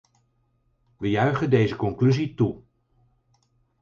We 0.97 1.09
juichen 1.11 1.49
deze 1.49 1.75
conclusie 1.75 2.33
toe. 2.33 2.61